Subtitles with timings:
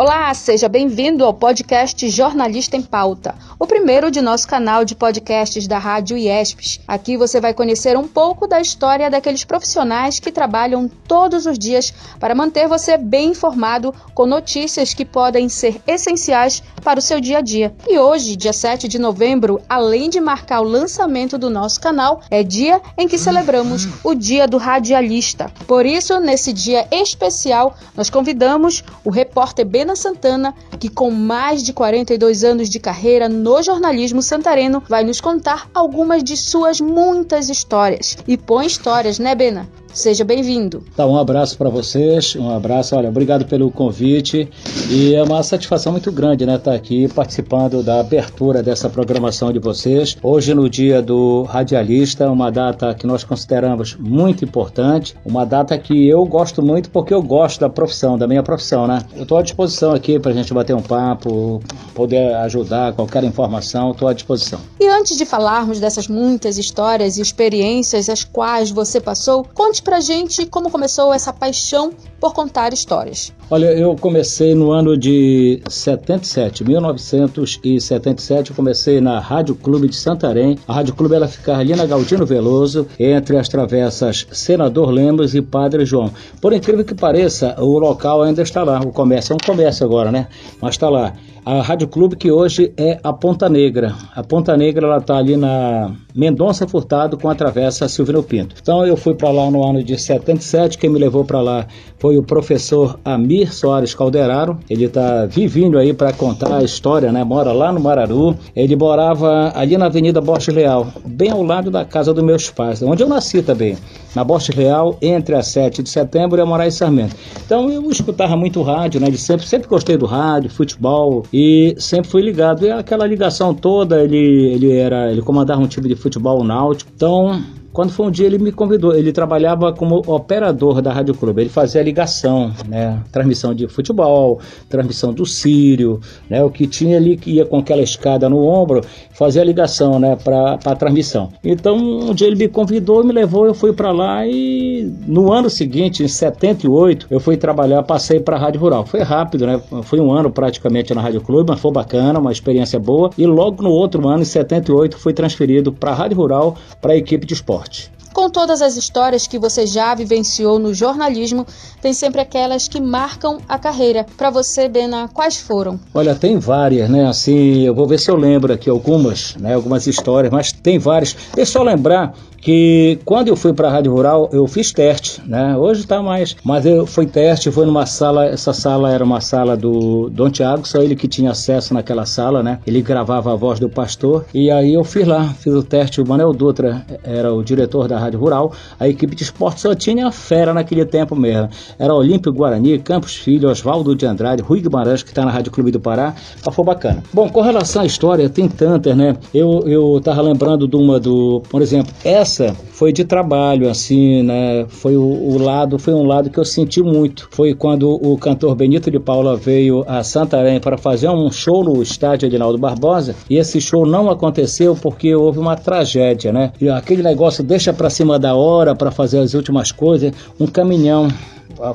[0.00, 5.66] Olá, seja bem-vindo ao podcast Jornalista em Pauta, o primeiro de nosso canal de podcasts
[5.66, 6.78] da Rádio IESPES.
[6.86, 11.92] Aqui você vai conhecer um pouco da história daqueles profissionais que trabalham todos os dias
[12.20, 17.38] para manter você bem informado com notícias que podem ser essenciais para o seu dia
[17.38, 17.74] a dia.
[17.88, 22.44] E hoje, dia 7 de novembro, além de marcar o lançamento do nosso canal, é
[22.44, 25.50] dia em que celebramos o Dia do Radialista.
[25.66, 31.62] Por isso, nesse dia especial, nós convidamos o repórter Ben Helena Santana, que com mais
[31.62, 37.48] de 42 anos de carreira no jornalismo santareno, vai nos contar algumas de suas muitas
[37.48, 38.18] histórias.
[38.26, 39.66] E põe histórias, né, Bena?
[39.92, 40.84] Seja bem-vindo.
[40.94, 44.48] Tá, um abraço para vocês, um abraço, olha, obrigado pelo convite
[44.90, 49.52] e é uma satisfação muito grande, né, estar tá aqui participando da abertura dessa programação
[49.52, 50.16] de vocês.
[50.22, 56.06] Hoje no dia do radialista, uma data que nós consideramos muito importante, uma data que
[56.06, 59.00] eu gosto muito porque eu gosto da profissão, da minha profissão, né?
[59.16, 61.62] Eu estou à disposição aqui para a gente bater um papo,
[61.94, 64.60] poder ajudar, qualquer informação, estou à disposição.
[64.78, 69.77] E antes de falarmos dessas muitas histórias e experiências as quais você passou, conte Conte
[69.82, 73.32] pra gente como começou essa paixão por contar histórias.
[73.50, 80.58] Olha, eu comecei no ano de 77, 1977, eu comecei na Rádio Clube de Santarém.
[80.66, 85.40] A Rádio Clube ela fica ali na Galdino Veloso, entre as travessas Senador Lemos e
[85.40, 86.10] Padre João.
[86.40, 88.80] Por incrível que pareça, o local ainda está lá.
[88.80, 90.26] O comércio é um comércio agora, né?
[90.60, 91.14] Mas está lá.
[91.44, 93.94] A Rádio Clube que hoje é a Ponta Negra.
[94.14, 98.54] A Ponta Negra ela está ali na Mendonça Furtado com a travessa Silvino Pinto.
[98.60, 101.66] Então eu fui para lá no ano de 77, quem me levou para lá
[101.98, 104.58] foi o professor Amir Soares Calderaro.
[104.70, 107.24] Ele está vivinho aí para contar a história, né?
[107.24, 108.36] Mora lá no Mararu.
[108.54, 112.82] Ele morava ali na Avenida Borges Leal, bem ao lado da casa dos meus pais,
[112.82, 113.76] onde eu nasci também
[114.14, 117.14] na Borges Real, entre a 7 de setembro e a Moraes Sarmento.
[117.44, 119.08] Então eu escutava muito rádio, né?
[119.08, 122.64] Ele sempre, sempre gostei do rádio, futebol e sempre fui ligado.
[122.64, 126.90] E aquela ligação toda, ele, ele era, ele comandava um time de futebol náutico.
[126.94, 127.42] Então
[127.78, 128.92] quando foi um dia, ele me convidou.
[128.92, 131.42] Ele trabalhava como operador da Rádio Clube.
[131.42, 133.00] Ele fazia ligação, né?
[133.12, 136.42] Transmissão de futebol, transmissão do Sírio, né?
[136.42, 138.80] O que tinha ali que ia com aquela escada no ombro,
[139.12, 140.16] fazia ligação, né?
[140.16, 141.28] Para a transmissão.
[141.44, 145.48] Então, um dia ele me convidou, me levou, eu fui para lá e no ano
[145.48, 148.86] seguinte, em 78, eu fui trabalhar, passei para a Rádio Rural.
[148.86, 149.62] Foi rápido, né?
[149.84, 153.10] Foi um ano praticamente na Rádio Clube, mas foi bacana, uma experiência boa.
[153.16, 156.96] E logo no outro ano, em 78, fui transferido para a Rádio Rural, para a
[156.96, 157.97] equipe de esporte morte.
[158.18, 161.46] Com todas as histórias que você já vivenciou no jornalismo,
[161.80, 164.04] tem sempre aquelas que marcam a carreira.
[164.16, 165.78] Para você, Bena, quais foram?
[165.94, 167.06] Olha, tem várias, né?
[167.06, 169.54] Assim, eu vou ver se eu lembro aqui algumas, né?
[169.54, 171.16] Algumas histórias, mas tem várias.
[171.32, 175.56] Deixa eu lembrar que quando eu fui para a Rádio Rural, eu fiz teste, né?
[175.56, 179.56] Hoje está mais, mas eu fui teste, foi numa sala, essa sala era uma sala
[179.56, 182.60] do Dom Tiago, só ele que tinha acesso naquela sala, né?
[182.66, 186.06] Ele gravava a voz do pastor e aí eu fiz lá, fiz o teste, o
[186.06, 190.54] Manel Dutra era o diretor da Rádio Rural, a equipe de esporte só tinha fera
[190.54, 191.48] naquele tempo mesmo.
[191.78, 195.70] Era Olímpio Guarani, Campos Filho, Oswaldo de Andrade, Rui Guimarães, que está na Rádio Clube
[195.70, 196.14] do Pará,
[196.44, 197.02] mas foi bacana.
[197.12, 199.16] Bom, com relação à história, tem tantas, né?
[199.32, 204.64] Eu, eu tava lembrando de uma do, por exemplo, essa foi de trabalho, assim, né?
[204.68, 207.28] Foi o, o, lado, foi um lado que eu senti muito.
[207.30, 211.82] Foi quando o cantor Benito de Paula veio a Santarém para fazer um show no
[211.82, 216.52] estádio Edinaldo Barbosa e esse show não aconteceu porque houve uma tragédia, né?
[216.60, 221.08] E aquele negócio deixa para cima da hora para fazer as últimas coisas, um caminhão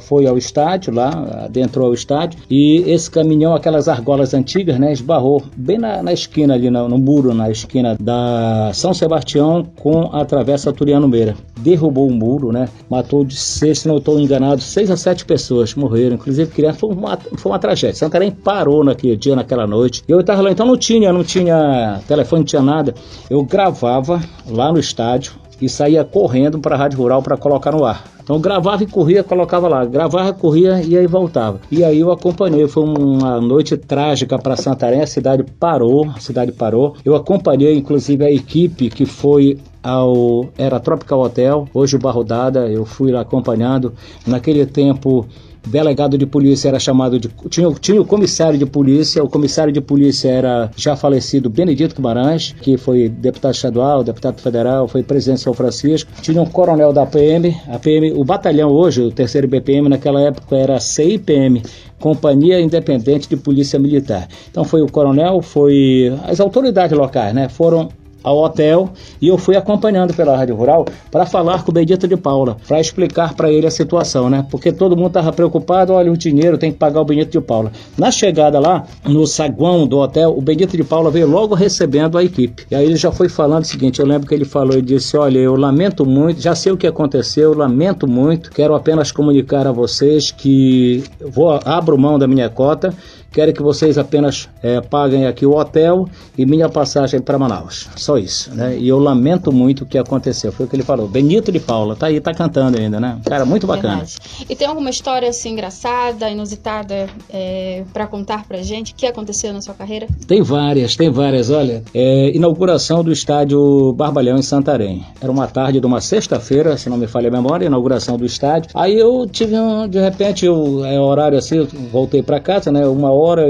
[0.02, 1.10] foi ao estádio, lá,
[1.46, 6.54] adentrou ao estádio, e esse caminhão, aquelas argolas antigas, né, esbarrou bem na, na esquina
[6.54, 11.36] ali, no, no, muro, na esquina da São Sebastião com a Travessa Turiano Meira.
[11.60, 15.76] Derrubou o muro, né, matou de seis, se não estou enganado, seis a sete pessoas
[15.76, 17.96] morreram, inclusive crianças, foi uma, foi uma tragédia.
[17.96, 20.04] Santarém parou naquele dia, naquela noite.
[20.08, 22.94] Eu estava lá, então não tinha, não tinha telefone, não tinha nada.
[23.30, 27.86] Eu gravava lá no estádio, e saía correndo para a Rádio Rural para colocar no
[27.86, 28.04] ar.
[28.22, 31.60] Então gravava e corria, colocava lá, gravava, corria e aí voltava.
[31.72, 36.52] E aí eu acompanhei, foi uma noite trágica para Santarém, a cidade parou, a cidade
[36.52, 36.96] parou.
[37.06, 42.68] Eu acompanhei inclusive a equipe que foi ao era Tropical Hotel, hoje o Barro Dada,
[42.68, 43.94] eu fui lá acompanhando.
[44.28, 45.26] Naquele tempo
[45.68, 47.30] delegado de polícia era chamado de.
[47.50, 52.56] Tinha, tinha o comissário de polícia, o comissário de polícia era já falecido Benedito Guimarães,
[52.62, 56.12] que foi deputado estadual, deputado federal, foi presidente de São Francisco.
[56.22, 60.56] Tinha um coronel da PM, a PM, o batalhão hoje, o terceiro BPM, naquela época
[60.56, 61.62] era CIPM,
[62.00, 64.28] Companhia Independente de Polícia Militar.
[64.50, 67.48] Então foi o coronel, foi as autoridades locais, né?
[67.48, 67.90] Foram
[68.24, 68.90] ao hotel
[69.22, 72.80] e eu fui acompanhando pela Rádio Rural para falar com o Benedito de Paula, para
[72.80, 74.46] explicar para ele a situação, né?
[74.50, 77.72] Porque todo mundo estava preocupado, olha, o dinheiro tem que pagar o Benedito de Paula.
[77.98, 82.24] Na chegada lá, no saguão do hotel, o Benedito de Paula veio logo recebendo a
[82.24, 82.66] equipe.
[82.72, 85.18] E aí ele já foi falando o seguinte, eu lembro que ele falou e disse,
[85.18, 89.72] olha, eu lamento muito, já sei o que aconteceu, lamento muito, quero apenas comunicar a
[89.72, 92.94] vocês que vou abro mão da minha cota
[93.34, 96.08] Quero que vocês apenas é, paguem aqui o hotel
[96.38, 97.90] e minha passagem para Manaus.
[97.96, 98.78] Só isso, né?
[98.78, 100.52] E eu lamento muito o que aconteceu.
[100.52, 101.08] Foi o que ele falou.
[101.08, 103.20] Benito de Paula, tá aí, tá cantando ainda, né?
[103.26, 103.96] Cara, muito bacana.
[103.96, 104.18] Verdade.
[104.48, 108.94] E tem alguma história assim engraçada, inusitada é, para contar pra gente?
[108.94, 110.06] O que aconteceu na sua carreira?
[110.28, 111.50] Tem várias, tem várias.
[111.50, 115.04] Olha, é, inauguração do estádio Barbalhão em Santarém.
[115.20, 118.70] Era uma tarde de uma sexta-feira, se não me falha a memória, inauguração do estádio.
[118.76, 122.86] Aí eu tive um, de repente, o é, horário assim, voltei para casa, né?
[122.86, 123.44] Uma hora hora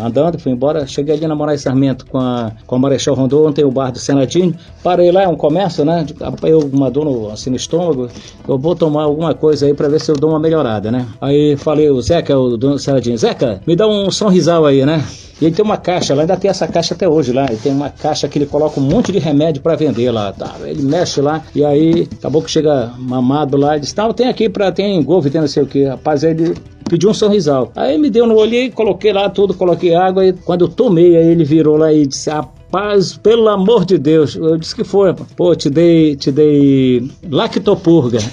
[0.00, 0.86] andando, fui embora.
[0.86, 3.98] Cheguei ali na Moraes Sarmento com a, com a Marechal Rondon, ontem o bar do
[3.98, 4.54] Senadinho.
[4.82, 6.06] Parei lá, é um comércio, né?
[6.42, 8.08] Eu uma dor assim, no estômago.
[8.46, 11.06] Eu vou tomar alguma coisa aí para ver se eu dou uma melhorada, né?
[11.20, 15.04] Aí falei, o Zeca, o dono do Senadinho, Zeca, me dá um sonrisal aí, né?
[15.40, 17.46] E ele tem uma caixa lá, ainda tem essa caixa até hoje lá.
[17.48, 20.32] Ele tem uma caixa que ele coloca um monte de remédio para vender lá.
[20.32, 20.56] Tá?
[20.64, 24.48] Ele mexe lá e aí acabou que chega mamado lá e diz: Não, tem aqui
[24.48, 25.84] para tem Golf, tem não sei o que.
[25.84, 26.54] Rapaz, aí ele
[26.88, 27.72] pediu um sorrisal.
[27.76, 31.28] Aí me deu no olho, coloquei lá tudo, coloquei água e quando eu tomei, aí
[31.28, 34.34] ele virou lá e disse: Rapaz, pelo amor de Deus.
[34.34, 35.14] Eu disse que foi.
[35.36, 38.18] Pô, te dei, te dei lactopurga.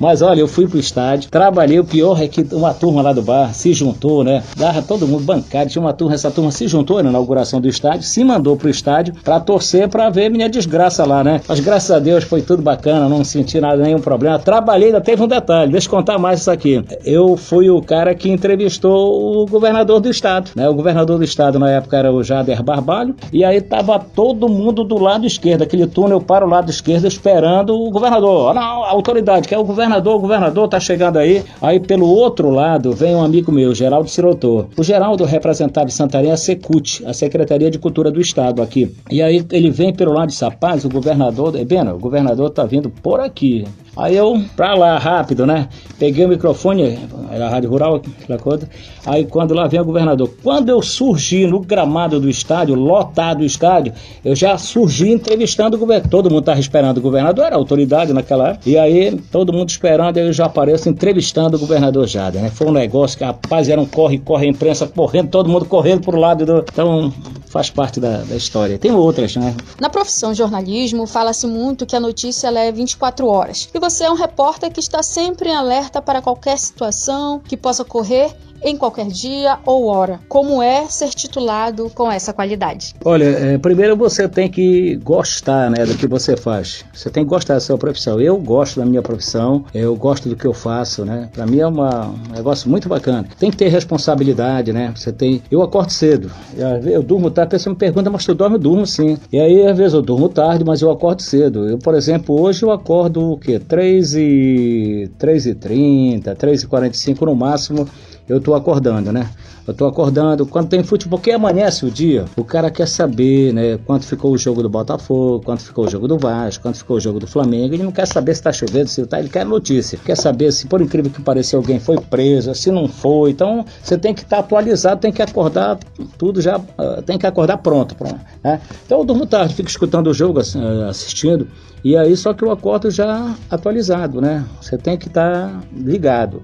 [0.00, 1.78] Mas olha, eu fui pro estádio, trabalhei.
[1.78, 4.42] O pior é que uma turma lá do bar se juntou, né?
[4.56, 5.70] Dava todo mundo bancário.
[5.70, 9.14] Tinha uma turma, essa turma se juntou na inauguração do estádio, se mandou pro estádio
[9.22, 11.42] para torcer para ver minha desgraça lá, né?
[11.46, 14.38] Mas graças a Deus foi tudo bacana, não senti nada, nenhum problema.
[14.38, 16.82] Trabalhei, ainda teve um detalhe, deixa eu contar mais isso aqui.
[17.04, 20.66] Eu fui o cara que entrevistou o governador do estado, né?
[20.66, 24.82] O governador do estado na época era o Jader Barbalho, e aí tava todo mundo
[24.82, 28.54] do lado esquerdo, aquele túnel para o lado esquerdo esperando o governador.
[28.54, 31.42] Não, a autoridade, que é o governador governador, governador tá chegando aí.
[31.60, 34.66] Aí pelo outro lado vem um amigo meu, Geraldo Sirotor.
[34.76, 38.94] O Geraldo representava em Santarém a Secult, a Secretaria de Cultura do Estado aqui.
[39.10, 42.64] E aí ele vem pelo lado de Sapaz, o governador, é bem, o governador tá
[42.64, 43.64] vindo por aqui.
[43.96, 45.68] Aí eu, pra lá, rápido, né?
[45.98, 46.98] Peguei o microfone,
[47.30, 48.68] era a Rádio Rural, aquela coisa.
[49.04, 50.30] Aí quando lá vem o governador.
[50.42, 53.92] Quando eu surgi no gramado do estádio, lotado o estádio,
[54.24, 56.10] eu já surgi entrevistando o governador.
[56.10, 58.68] Todo mundo estava esperando o governador, era autoridade naquela época.
[58.68, 62.50] E aí, todo mundo esperando, eu já apareço entrevistando o governador Jader, né?
[62.50, 66.18] Foi um negócio que, rapaz, era um corre-corre, a imprensa correndo, todo mundo correndo pro
[66.18, 66.58] lado do.
[66.58, 67.12] Então,
[67.46, 68.78] faz parte da, da história.
[68.78, 69.54] Tem outras, né?
[69.80, 73.68] Na profissão jornalismo, fala-se muito que a notícia é 24 horas.
[73.74, 77.82] E você é um repórter que está sempre em alerta para qualquer situação que possa
[77.82, 80.20] ocorrer em qualquer dia ou hora.
[80.28, 82.94] Como é ser titulado com essa qualidade?
[83.04, 86.84] Olha, é, primeiro você tem que gostar né, do que você faz.
[86.92, 88.20] Você tem que gostar da sua profissão.
[88.20, 91.28] Eu gosto da minha profissão, eu gosto do que eu faço, né?
[91.32, 93.26] Para mim é uma, um negócio muito bacana.
[93.38, 94.92] Tem que ter responsabilidade, né?
[94.94, 95.42] Você tem.
[95.50, 96.30] Eu acordo cedo.
[96.56, 97.50] Eu, eu durmo tarde.
[97.50, 98.56] A pessoa me pergunta, mas tu dorme?
[98.56, 99.18] Eu durmo sim.
[99.32, 101.68] E aí, às vezes, eu durmo tarde, mas eu acordo cedo.
[101.68, 103.58] Eu, por exemplo, hoje eu acordo o quê?
[103.58, 107.88] 3 e, 3 e 30, 3 e 45 no máximo
[108.30, 109.28] eu estou acordando, né?
[109.66, 110.46] Eu estou acordando.
[110.46, 113.76] Quando tem futebol, que amanhece o dia, o cara quer saber, né?
[113.84, 117.00] Quanto ficou o jogo do Botafogo, quanto ficou o jogo do Vasco, quanto ficou o
[117.00, 117.74] jogo do Flamengo.
[117.74, 119.18] Ele não quer saber se está chovendo, se está.
[119.18, 119.98] Ele quer notícia.
[119.98, 123.32] Quer saber se, por incrível que pareça, alguém foi preso, se não foi.
[123.32, 125.76] Então, você tem que estar tá atualizado, tem que acordar
[126.16, 128.20] tudo já, uh, tem que acordar pronto, pronto.
[128.44, 128.60] Né?
[128.86, 131.48] Então, eu durmo tarde, fico escutando o jogo, uh, assistindo.
[131.82, 134.44] E aí, só que eu acordo já atualizado, né?
[134.60, 136.40] Você tem que estar tá ligado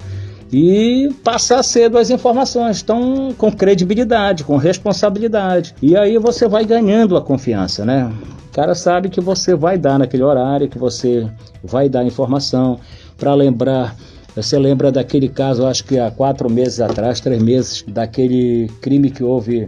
[0.52, 5.74] e passar cedo as informações, então com credibilidade, com responsabilidade.
[5.82, 8.10] E aí você vai ganhando a confiança, né?
[8.48, 11.28] O cara sabe que você vai dar naquele horário, que você
[11.62, 12.78] vai dar informação
[13.18, 13.94] para lembrar
[14.36, 19.24] você lembra daquele caso, acho que há quatro meses atrás, três meses, daquele crime que
[19.24, 19.66] houve,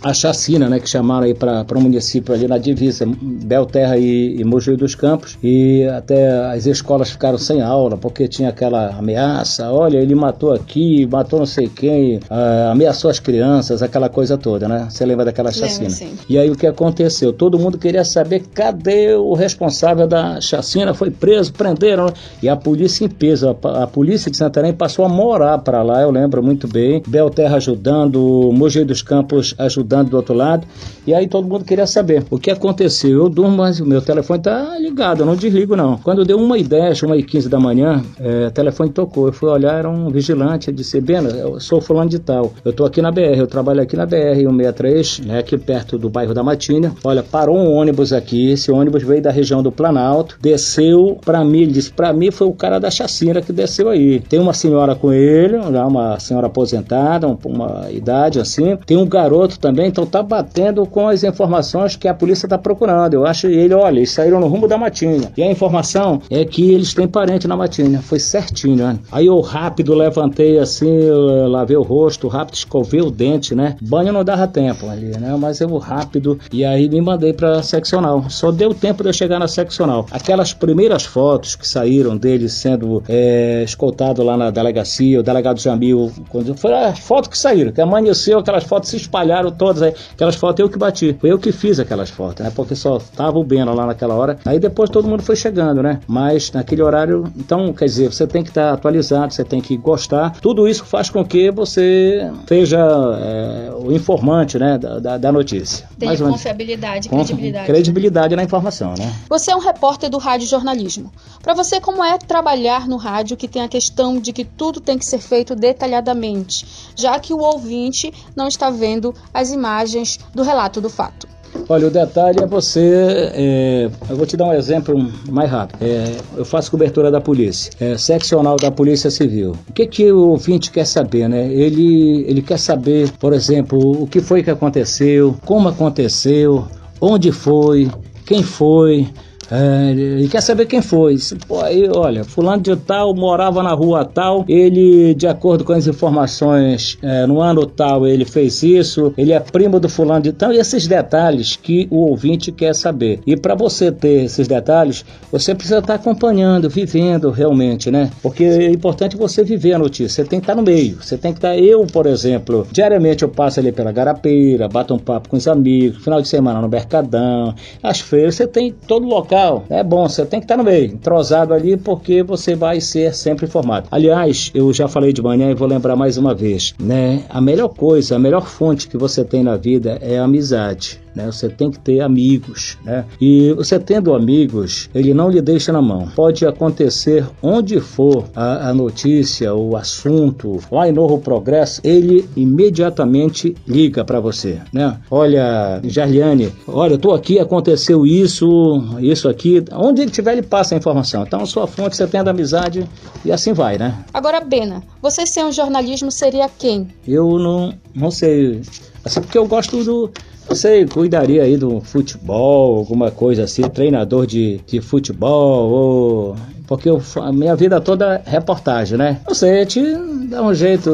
[0.00, 4.44] a chacina, né, que chamaram aí para o município ali na divisa, Belterra e, e
[4.44, 9.98] Mogi dos Campos, e até as escolas ficaram sem aula, porque tinha aquela ameaça, olha,
[9.98, 14.86] ele matou aqui, matou não sei quem, uh, ameaçou as crianças, aquela coisa toda, né?
[14.88, 15.88] Você lembra daquela chacina?
[15.88, 17.32] Lembro, e aí o que aconteceu?
[17.32, 23.04] Todo mundo queria saber cadê o responsável da chacina, foi preso, prenderam, e a polícia
[23.04, 26.42] em peso, a, a polícia polícia de Santarém passou a morar para lá, eu lembro
[26.42, 27.02] muito bem.
[27.08, 30.66] Belterra ajudando, Mogi dos Campos ajudando do outro lado.
[31.06, 33.22] E aí todo mundo queria saber o que aconteceu.
[33.22, 35.96] Eu durmo, mas o meu telefone tá ligado, eu não desligo não.
[35.96, 39.26] Quando deu uma e dez, uma e quinze da manhã, é, o telefone tocou.
[39.26, 40.68] Eu fui olhar, era um vigilante.
[40.68, 42.52] Eu disse, Bena, eu sou fulano de tal.
[42.62, 46.10] Eu tô aqui na BR, eu trabalho aqui na BR 163, né, aqui perto do
[46.10, 46.92] bairro da Matinha.
[47.02, 48.50] Olha, parou um ônibus aqui.
[48.50, 51.62] Esse ônibus veio da região do Planalto, desceu para mim.
[51.62, 53.93] Ele disse, para mim foi o cara da chacina que desceu
[54.28, 58.76] Tem uma senhora com ele, uma senhora aposentada, uma idade assim.
[58.86, 63.14] Tem um garoto também, então tá batendo com as informações que a polícia tá procurando.
[63.14, 65.32] Eu acho ele, olha, eles saíram no rumo da Matinha.
[65.36, 68.00] E a informação é que eles têm parente na Matinha.
[68.00, 68.98] Foi certinho, né?
[69.12, 71.08] Aí eu rápido levantei assim,
[71.48, 73.76] lavei o rosto, rápido escovei o dente, né?
[73.80, 75.36] Banho não dava tempo ali, né?
[75.38, 78.28] Mas eu rápido e aí me mandei pra seccional.
[78.28, 80.06] Só deu tempo de eu chegar na seccional.
[80.10, 86.10] Aquelas primeiras fotos que saíram dele sendo é, escoltado lá na delegacia, o delegado Jamil,
[86.30, 89.94] quando foi a foto que saíram, que amanheceu, aquelas fotos se espalharam todas aí.
[90.12, 91.16] Aquelas fotos eu que bati.
[91.20, 92.52] Foi eu que fiz aquelas fotos, né?
[92.54, 94.38] Porque só tava o Bena lá naquela hora.
[94.44, 96.00] Aí depois todo mundo foi chegando, né?
[96.06, 100.38] Mas naquele horário, então, quer dizer, você tem que estar atualizado, você tem que gostar.
[100.40, 104.78] Tudo isso faz com que você seja é, o informante, né?
[104.78, 105.86] Da, da, da notícia.
[105.98, 107.66] Tem Mais confiabilidade, credibilidade.
[107.66, 109.12] Credibilidade na informação, né?
[109.28, 111.12] Você é um repórter do rádio jornalismo.
[111.42, 114.96] Para você, como é trabalhar no rádio que tem a questão de que tudo tem
[114.96, 116.64] que ser feito detalhadamente,
[116.94, 121.26] já que o ouvinte não está vendo as imagens do relato do fato?
[121.68, 123.32] Olha, o detalhe é você.
[123.34, 124.96] É, eu vou te dar um exemplo
[125.28, 125.82] mais rápido.
[125.82, 129.56] É, eu faço cobertura da polícia, é, seccional da Polícia Civil.
[129.68, 131.52] O que, que o ouvinte quer saber, né?
[131.52, 136.64] Ele, ele quer saber, por exemplo, o que foi que aconteceu, como aconteceu,
[137.00, 137.90] onde foi,
[138.24, 139.08] quem foi.
[139.50, 141.16] É, ele quer saber quem foi.
[141.46, 145.86] Pô, aí, olha, fulano de tal morava na rua tal, ele, de acordo com as
[145.86, 150.52] informações, é, no ano tal ele fez isso, ele é primo do fulano de tal,
[150.52, 153.20] e esses detalhes que o ouvinte quer saber.
[153.26, 158.10] E para você ter esses detalhes, você precisa estar acompanhando, vivendo realmente, né?
[158.22, 161.32] Porque é importante você viver a notícia, você tem que estar no meio, você tem
[161.32, 161.56] que estar.
[161.56, 166.02] Eu, por exemplo, diariamente eu passo ali pela garapeira, bato um papo com os amigos,
[166.02, 169.33] final de semana no Mercadão, as feiras, você tem todo local
[169.70, 173.46] é bom, você tem que estar no meio, entrosado ali, porque você vai ser sempre
[173.46, 173.88] informado.
[173.90, 177.22] Aliás, eu já falei de manhã e vou lembrar mais uma vez, né?
[177.28, 181.26] A melhor coisa, a melhor fonte que você tem na vida é a amizade né?
[181.26, 183.04] Você tem que ter amigos, né?
[183.20, 186.08] E você tendo amigos, ele não lhe deixa na mão.
[186.14, 193.56] Pode acontecer onde for a, a notícia, o assunto, lá em Novo Progresso, ele imediatamente
[193.66, 194.98] liga para você, né?
[195.10, 199.64] Olha, Jarliane, olha, eu tô aqui, aconteceu isso, isso aqui.
[199.72, 201.22] Onde ele tiver, ele passa a informação.
[201.22, 202.88] Então, a sua fonte, você tem a amizade
[203.24, 204.04] e assim vai, né?
[204.12, 206.88] Agora, Bena, você ser um jornalismo seria quem?
[207.06, 208.62] Eu não, não sei.
[209.04, 210.10] Assim, porque eu gosto do
[210.48, 216.36] você cuidaria aí do futebol, alguma coisa assim, treinador de, de futebol, ou...
[216.66, 219.20] porque eu, a minha vida toda é reportagem, né?
[219.28, 219.82] Você te
[220.28, 220.90] dá um jeito,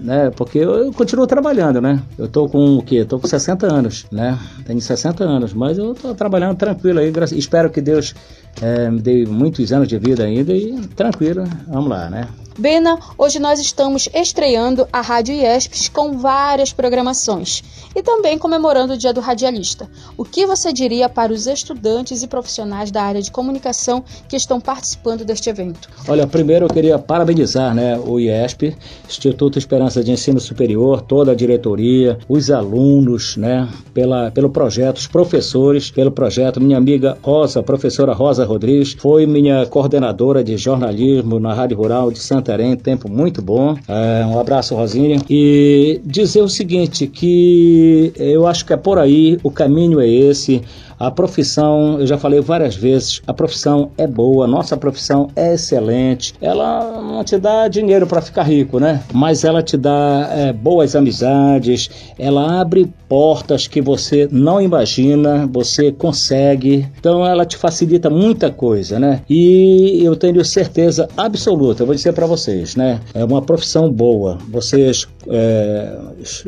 [0.00, 0.30] né?
[0.30, 2.02] Porque eu, eu, continuo trabalhando, né?
[2.18, 3.04] Eu tô com o quê?
[3.04, 4.38] Tô com 60 anos, né?
[4.66, 7.12] Tenho 60 anos, mas eu tô trabalhando tranquilo aí.
[7.32, 8.14] Espero que Deus
[8.60, 12.28] é, me dê muitos anos de vida ainda e tranquilo, vamos lá, né?
[12.56, 17.64] Bena, hoje nós estamos estreando a Rádio IESPES com várias programações
[17.96, 19.90] e também comemorando o Dia do Radialista.
[20.16, 24.60] O que você diria para os estudantes e profissionais da área de comunicação que estão
[24.60, 25.88] participando deste evento?
[26.06, 28.76] Olha, primeiro eu queria parabenizar né, o IESP,
[29.08, 35.08] Instituto Esperança de Ensino Superior, toda a diretoria, os alunos, né, pela, pelo projeto, os
[35.08, 36.60] professores, pelo projeto.
[36.60, 42.20] Minha amiga Rosa, professora Rosa Rodrigues, foi minha coordenadora de jornalismo na Rádio Rural de
[42.20, 43.74] Santa Santarém, tempo muito bom.
[43.88, 45.18] É, um abraço, Rosinha.
[45.30, 50.60] E dizer o seguinte, que eu acho que é por aí, o caminho é esse.
[50.98, 56.34] A profissão, eu já falei várias vezes, a profissão é boa, nossa profissão é excelente.
[56.40, 59.02] Ela não te dá dinheiro para ficar rico, né?
[59.12, 65.92] Mas ela te dá é, boas amizades, ela abre portas que você não imagina, você
[65.92, 66.88] consegue.
[66.98, 69.22] Então ela te facilita muita coisa, né?
[69.28, 73.00] E eu tenho certeza absoluta, eu vou dizer para vocês, né?
[73.14, 74.38] É uma profissão boa.
[74.48, 75.96] Vocês é,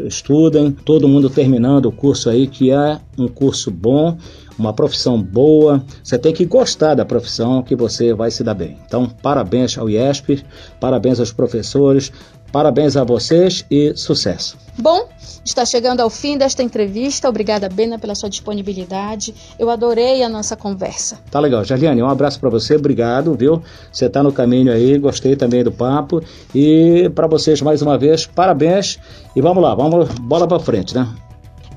[0.06, 4.16] estudem, todo mundo terminando o curso aí, que é um curso bom
[4.58, 8.78] uma profissão boa, você tem que gostar da profissão que você vai se dar bem.
[8.86, 10.42] Então, parabéns ao IESP,
[10.80, 12.10] parabéns aos professores,
[12.52, 14.56] Parabéns a vocês e sucesso.
[14.78, 15.08] Bom,
[15.44, 17.28] está chegando ao fim desta entrevista.
[17.28, 19.34] Obrigada, Bena, pela sua disponibilidade.
[19.58, 21.18] Eu adorei a nossa conversa.
[21.30, 21.64] Tá legal.
[21.64, 22.76] Jaliane, um abraço para você.
[22.76, 23.62] Obrigado, viu?
[23.92, 24.96] Você está no caminho aí.
[24.96, 26.22] Gostei também do papo.
[26.54, 28.98] E para vocês, mais uma vez, parabéns.
[29.34, 31.06] E vamos lá, vamos bola para frente, né?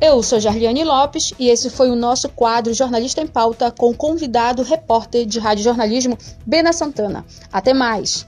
[0.02, 3.96] Eu sou Jarliane Lopes e esse foi o nosso quadro Jornalista em Pauta com o
[3.96, 7.26] convidado repórter de rádio jornalismo Bena Santana.
[7.52, 8.26] Até mais!